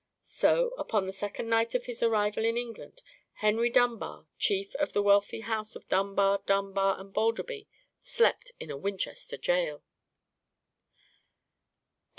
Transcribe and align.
So, 0.23 0.69
upon 0.79 1.05
the 1.05 1.13
second 1.13 1.47
night 1.47 1.75
of 1.75 1.85
his 1.85 2.01
arrival 2.01 2.43
in 2.43 2.57
England, 2.57 3.03
Henry 3.33 3.69
Dunbar, 3.69 4.25
chief 4.39 4.73
of 4.77 4.93
the 4.93 5.01
wealthy 5.03 5.41
house 5.41 5.75
of 5.75 5.87
Dunbar, 5.89 6.41
Dunbar, 6.47 6.99
and 6.99 7.13
Balderby, 7.13 7.67
slept 7.99 8.51
in 8.59 8.81
Winchester 8.81 9.37
gaol. 9.37 9.83